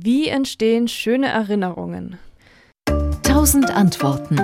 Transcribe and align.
Wie 0.00 0.28
entstehen 0.28 0.86
schöne 0.86 1.26
Erinnerungen? 1.26 2.18
Tausend 3.24 3.68
Antworten. 3.68 4.38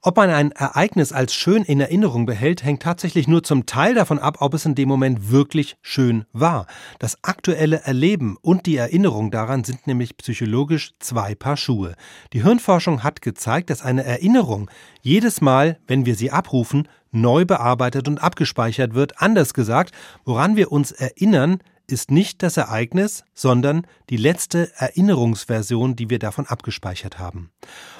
Ob 0.00 0.16
man 0.16 0.30
ein 0.30 0.52
Ereignis 0.52 1.12
als 1.12 1.34
schön 1.34 1.64
in 1.64 1.78
Erinnerung 1.78 2.24
behält, 2.24 2.64
hängt 2.64 2.80
tatsächlich 2.80 3.28
nur 3.28 3.42
zum 3.42 3.66
Teil 3.66 3.94
davon 3.94 4.18
ab, 4.18 4.38
ob 4.40 4.54
es 4.54 4.64
in 4.64 4.74
dem 4.74 4.88
Moment 4.88 5.30
wirklich 5.30 5.76
schön 5.82 6.24
war. 6.32 6.66
Das 6.98 7.18
aktuelle 7.20 7.82
Erleben 7.82 8.38
und 8.40 8.64
die 8.64 8.76
Erinnerung 8.76 9.30
daran 9.30 9.64
sind 9.64 9.86
nämlich 9.86 10.16
psychologisch 10.16 10.94
zwei 10.98 11.34
Paar 11.34 11.58
Schuhe. 11.58 11.94
Die 12.32 12.44
Hirnforschung 12.44 13.02
hat 13.02 13.20
gezeigt, 13.20 13.68
dass 13.68 13.82
eine 13.82 14.02
Erinnerung 14.02 14.70
jedes 15.02 15.42
Mal, 15.42 15.78
wenn 15.86 16.06
wir 16.06 16.14
sie 16.14 16.30
abrufen, 16.30 16.88
neu 17.10 17.44
bearbeitet 17.44 18.08
und 18.08 18.22
abgespeichert 18.22 18.94
wird. 18.94 19.20
Anders 19.20 19.52
gesagt, 19.52 19.92
woran 20.24 20.56
wir 20.56 20.72
uns 20.72 20.90
erinnern, 20.90 21.58
ist 21.88 22.10
nicht 22.10 22.42
das 22.42 22.58
Ereignis, 22.58 23.24
sondern 23.34 23.86
die 24.10 24.18
letzte 24.18 24.70
Erinnerungsversion, 24.76 25.96
die 25.96 26.10
wir 26.10 26.18
davon 26.18 26.46
abgespeichert 26.46 27.18
haben. 27.18 27.50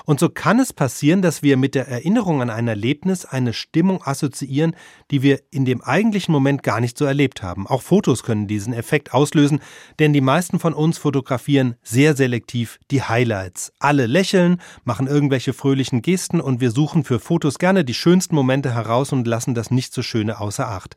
Und 0.04 0.20
so 0.20 0.28
kann 0.28 0.60
es 0.60 0.72
passieren, 0.72 1.22
dass 1.22 1.42
wir 1.42 1.56
mit 1.56 1.74
der 1.74 1.88
Erinnerung 1.88 2.42
an 2.42 2.50
ein 2.50 2.68
Erlebnis 2.68 3.24
eine 3.24 3.54
Stimmung 3.54 4.02
assoziieren, 4.02 4.76
die 5.10 5.22
wir 5.22 5.40
in 5.50 5.64
dem 5.64 5.82
eigentlichen 5.82 6.32
Moment 6.32 6.62
gar 6.62 6.80
nicht 6.80 6.98
so 6.98 7.06
erlebt 7.06 7.42
haben. 7.42 7.66
Auch 7.66 7.82
Fotos 7.82 8.22
können 8.22 8.46
diesen 8.46 8.74
Effekt 8.74 9.14
auslösen, 9.14 9.60
denn 9.98 10.12
die 10.12 10.20
meisten 10.20 10.58
von 10.58 10.74
uns 10.74 10.98
fotografieren 10.98 11.76
sehr 11.82 12.14
selektiv 12.14 12.78
die 12.90 13.02
Highlights. 13.02 13.72
Alle 13.78 14.06
lächeln, 14.06 14.60
machen 14.84 15.06
irgendwelche 15.06 15.54
fröhlichen 15.54 16.02
Gesten 16.02 16.40
und 16.40 16.60
wir 16.60 16.70
suchen 16.70 17.04
für 17.04 17.20
Fotos 17.20 17.58
gerne 17.58 17.84
die 17.84 17.94
schönsten 17.94 18.34
Momente 18.34 18.74
heraus 18.74 19.12
und 19.12 19.26
lassen 19.26 19.54
das 19.54 19.70
nicht 19.70 19.94
so 19.94 20.02
schöne 20.02 20.40
außer 20.40 20.68
Acht. 20.68 20.96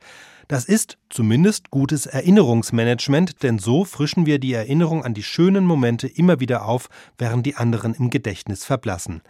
Das 0.52 0.66
ist 0.66 0.98
zumindest 1.10 1.72
gutes 1.72 2.08
Erinnerungsmanagement, 2.08 3.42
denn 3.42 3.58
so 3.58 3.86
frischen 3.86 4.26
wir 4.26 4.38
die 4.38 4.52
Erinnerung 4.52 5.02
an 5.06 5.14
die 5.14 5.24
schönen 5.24 5.66
Momente 5.66 6.10
immer 6.10 6.42
wieder 6.42 6.66
auf, 6.66 6.90
während 7.18 7.46
die 7.46 7.56
anderen 7.56 7.94
im 7.94 8.10
Gedächtnis 8.10 8.66
verblassen. 8.66 9.22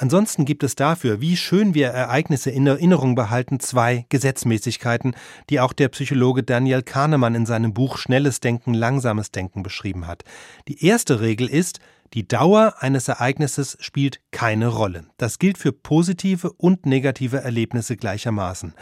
Ansonsten 0.00 0.46
gibt 0.46 0.62
es 0.62 0.76
dafür, 0.76 1.20
wie 1.20 1.36
schön 1.36 1.74
wir 1.74 1.88
Ereignisse 1.88 2.50
in 2.50 2.66
Erinnerung 2.66 3.14
behalten, 3.14 3.60
zwei 3.60 4.06
Gesetzmäßigkeiten, 4.08 5.14
die 5.50 5.60
auch 5.60 5.74
der 5.74 5.88
Psychologe 5.88 6.42
Daniel 6.42 6.82
Kahnemann 6.82 7.34
in 7.34 7.44
seinem 7.44 7.74
Buch 7.74 7.98
Schnelles 7.98 8.40
Denken, 8.40 8.72
Langsames 8.72 9.30
Denken 9.30 9.62
beschrieben 9.62 10.06
hat. 10.06 10.24
Die 10.68 10.86
erste 10.86 11.20
Regel 11.20 11.50
ist, 11.50 11.80
die 12.14 12.26
Dauer 12.26 12.76
eines 12.78 13.08
Ereignisses 13.08 13.76
spielt 13.78 14.22
keine 14.30 14.68
Rolle. 14.68 15.04
Das 15.18 15.38
gilt 15.38 15.58
für 15.58 15.70
positive 15.70 16.50
und 16.50 16.86
negative 16.86 17.42
Erlebnisse 17.42 17.98
gleichermaßen. 17.98 18.72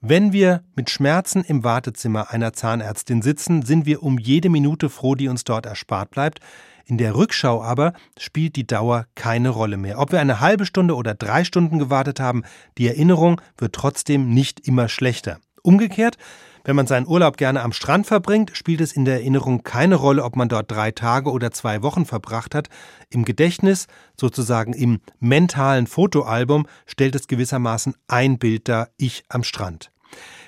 Wenn 0.00 0.32
wir 0.32 0.64
mit 0.74 0.88
Schmerzen 0.88 1.44
im 1.44 1.64
Wartezimmer 1.64 2.30
einer 2.30 2.54
Zahnärztin 2.54 3.20
sitzen, 3.20 3.60
sind 3.60 3.84
wir 3.84 4.02
um 4.02 4.18
jede 4.18 4.48
Minute 4.48 4.88
froh, 4.88 5.16
die 5.16 5.28
uns 5.28 5.44
dort 5.44 5.66
erspart 5.66 6.10
bleibt. 6.10 6.40
In 6.84 6.98
der 6.98 7.14
Rückschau 7.14 7.62
aber 7.62 7.92
spielt 8.18 8.56
die 8.56 8.66
Dauer 8.66 9.06
keine 9.14 9.50
Rolle 9.50 9.76
mehr. 9.76 9.98
Ob 9.98 10.12
wir 10.12 10.20
eine 10.20 10.40
halbe 10.40 10.66
Stunde 10.66 10.94
oder 10.94 11.14
drei 11.14 11.44
Stunden 11.44 11.78
gewartet 11.78 12.20
haben, 12.20 12.42
die 12.78 12.86
Erinnerung 12.86 13.40
wird 13.58 13.74
trotzdem 13.74 14.32
nicht 14.32 14.66
immer 14.66 14.88
schlechter. 14.88 15.38
Umgekehrt, 15.62 16.16
wenn 16.64 16.76
man 16.76 16.86
seinen 16.86 17.06
Urlaub 17.06 17.36
gerne 17.36 17.62
am 17.62 17.72
Strand 17.72 18.06
verbringt, 18.06 18.52
spielt 18.54 18.80
es 18.80 18.92
in 18.92 19.04
der 19.04 19.14
Erinnerung 19.14 19.64
keine 19.64 19.96
Rolle, 19.96 20.22
ob 20.22 20.36
man 20.36 20.48
dort 20.48 20.70
drei 20.70 20.92
Tage 20.92 21.30
oder 21.30 21.50
zwei 21.50 21.82
Wochen 21.82 22.04
verbracht 22.04 22.54
hat. 22.54 22.68
Im 23.10 23.24
Gedächtnis, 23.24 23.86
sozusagen 24.18 24.72
im 24.72 25.00
mentalen 25.18 25.86
Fotoalbum, 25.86 26.66
stellt 26.86 27.16
es 27.16 27.26
gewissermaßen 27.26 27.94
ein 28.06 28.38
Bild 28.38 28.68
dar, 28.68 28.90
ich 28.96 29.24
am 29.28 29.42
Strand. 29.42 29.90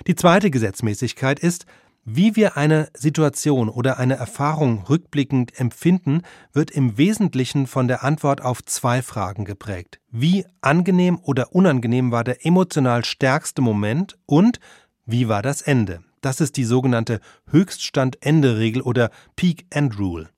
Die 0.07 0.15
zweite 0.15 0.51
Gesetzmäßigkeit 0.51 1.39
ist, 1.39 1.65
wie 2.05 2.35
wir 2.35 2.55
eine 2.55 2.87
Situation 2.93 3.67
oder 3.67 3.97
eine 3.97 4.15
Erfahrung 4.15 4.83
rückblickend 4.87 5.59
empfinden, 5.59 6.21
wird 6.53 6.69
im 6.69 6.97
Wesentlichen 6.97 7.65
von 7.65 7.87
der 7.87 8.03
Antwort 8.03 8.41
auf 8.41 8.63
zwei 8.63 9.01
Fragen 9.01 9.43
geprägt. 9.43 9.99
Wie 10.11 10.45
angenehm 10.61 11.19
oder 11.21 11.53
unangenehm 11.53 12.11
war 12.11 12.23
der 12.23 12.45
emotional 12.45 13.03
stärkste 13.03 13.61
Moment 13.61 14.17
und 14.27 14.59
wie 15.05 15.27
war 15.27 15.41
das 15.41 15.63
Ende? 15.63 16.03
Das 16.21 16.41
ist 16.41 16.57
die 16.57 16.63
sogenannte 16.63 17.19
Höchststand-Ende-Regel 17.49 18.81
oder 18.81 19.11
Peak-End-Rule. 19.35 20.29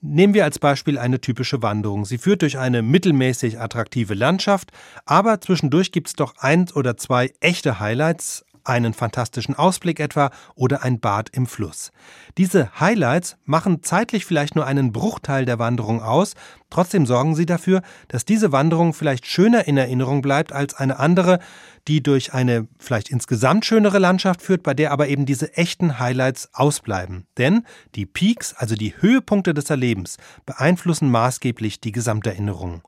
Nehmen 0.00 0.34
wir 0.34 0.44
als 0.44 0.58
Beispiel 0.58 0.98
eine 0.98 1.20
typische 1.20 1.62
Wanderung. 1.62 2.04
Sie 2.04 2.18
führt 2.18 2.42
durch 2.42 2.58
eine 2.58 2.82
mittelmäßig 2.82 3.58
attraktive 3.58 4.14
Landschaft, 4.14 4.70
aber 5.06 5.40
zwischendurch 5.40 5.92
gibt 5.92 6.08
es 6.08 6.14
doch 6.14 6.36
eins 6.38 6.76
oder 6.76 6.96
zwei 6.96 7.32
echte 7.40 7.80
Highlights, 7.80 8.43
einen 8.64 8.94
fantastischen 8.94 9.54
Ausblick 9.54 10.00
etwa 10.00 10.30
oder 10.54 10.82
ein 10.82 11.00
Bad 11.00 11.28
im 11.30 11.46
Fluss. 11.46 11.92
Diese 12.38 12.80
Highlights 12.80 13.36
machen 13.44 13.82
zeitlich 13.82 14.24
vielleicht 14.24 14.56
nur 14.56 14.66
einen 14.66 14.92
Bruchteil 14.92 15.44
der 15.44 15.58
Wanderung 15.58 16.02
aus, 16.02 16.34
trotzdem 16.70 17.06
sorgen 17.06 17.36
sie 17.36 17.46
dafür, 17.46 17.82
dass 18.08 18.24
diese 18.24 18.52
Wanderung 18.52 18.94
vielleicht 18.94 19.26
schöner 19.26 19.66
in 19.68 19.76
Erinnerung 19.76 20.22
bleibt 20.22 20.52
als 20.52 20.74
eine 20.74 20.98
andere, 20.98 21.38
die 21.86 22.02
durch 22.02 22.32
eine 22.32 22.66
vielleicht 22.78 23.10
insgesamt 23.10 23.64
schönere 23.64 23.98
Landschaft 23.98 24.42
führt, 24.42 24.62
bei 24.62 24.74
der 24.74 24.90
aber 24.90 25.08
eben 25.08 25.26
diese 25.26 25.56
echten 25.56 25.98
Highlights 25.98 26.48
ausbleiben. 26.54 27.26
Denn 27.36 27.64
die 27.94 28.06
Peaks, 28.06 28.54
also 28.54 28.74
die 28.74 28.94
Höhepunkte 28.98 29.54
des 29.54 29.68
Erlebens, 29.70 30.16
beeinflussen 30.46 31.10
maßgeblich 31.10 31.80
die 31.80 31.92
Gesamterinnerung. 31.92 32.82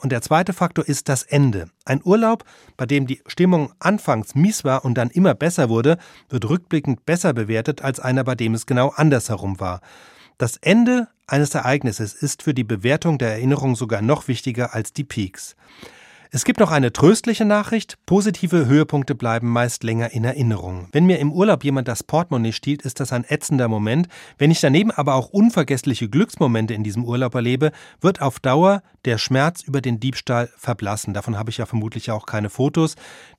Und 0.00 0.12
der 0.12 0.22
zweite 0.22 0.54
Faktor 0.54 0.88
ist 0.88 1.10
das 1.10 1.24
Ende. 1.24 1.68
Ein 1.84 2.00
Urlaub, 2.02 2.44
bei 2.78 2.86
dem 2.86 3.06
die 3.06 3.20
Stimmung 3.26 3.74
anfangs 3.80 4.34
mies 4.34 4.64
war 4.64 4.82
und 4.86 4.94
dann 4.94 5.10
immer 5.10 5.34
besser 5.34 5.68
wurde, 5.68 5.98
wird 6.30 6.48
rückblickend 6.48 7.04
besser 7.04 7.34
bewertet 7.34 7.82
als 7.82 8.00
einer, 8.00 8.24
bei 8.24 8.34
dem 8.34 8.54
es 8.54 8.64
genau 8.64 8.88
andersherum 8.96 9.60
war. 9.60 9.82
Das 10.38 10.56
Ende 10.56 11.08
eines 11.26 11.54
Ereignisses 11.54 12.14
ist 12.14 12.42
für 12.42 12.54
die 12.54 12.64
Bewertung 12.64 13.18
der 13.18 13.32
Erinnerung 13.32 13.76
sogar 13.76 14.00
noch 14.00 14.26
wichtiger 14.26 14.72
als 14.74 14.94
die 14.94 15.04
Peaks. 15.04 15.54
Es 16.32 16.44
gibt 16.44 16.60
noch 16.60 16.70
eine 16.70 16.92
tröstliche 16.92 17.44
Nachricht. 17.44 17.98
Positive 18.06 18.66
Höhepunkte 18.66 19.16
bleiben 19.16 19.48
meist 19.48 19.82
länger 19.82 20.12
in 20.12 20.22
Erinnerung. 20.22 20.88
Wenn 20.92 21.04
mir 21.06 21.18
im 21.18 21.32
Urlaub 21.32 21.64
jemand 21.64 21.88
das 21.88 22.04
Portemonnaie 22.04 22.52
stiehlt, 22.52 22.82
ist 22.82 23.00
das 23.00 23.12
ein 23.12 23.24
ätzender 23.28 23.66
Moment. 23.66 24.06
Wenn 24.38 24.52
ich 24.52 24.60
daneben 24.60 24.92
aber 24.92 25.16
auch 25.16 25.30
unvergessliche 25.30 26.08
Glücksmomente 26.08 26.72
in 26.72 26.84
diesem 26.84 27.04
Urlaub 27.04 27.34
erlebe, 27.34 27.72
wird 28.00 28.22
auf 28.22 28.38
Dauer 28.38 28.82
der 29.04 29.18
Schmerz 29.18 29.62
über 29.64 29.80
den 29.80 29.98
Diebstahl 29.98 30.48
verblassen. 30.56 31.14
Davon 31.14 31.36
habe 31.36 31.50
ich 31.50 31.58
ja 31.58 31.66
vermutlich 31.66 32.12
auch 32.12 32.26
keine 32.26 32.48
Fotos. 32.48 32.94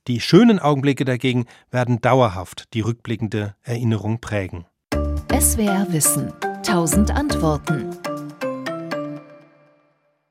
Die 0.06 0.20
schönen 0.20 0.58
Augenblicke 0.58 1.06
dagegen 1.06 1.46
werden 1.70 2.02
dauerhaft 2.02 2.74
die 2.74 2.82
rückblickende 2.82 3.54
Erinnerung 3.62 4.20
prägen. 4.20 4.66
SWR 5.32 5.86
Wissen. 5.88 6.30
Tausend 6.62 7.10
Antworten. 7.10 7.86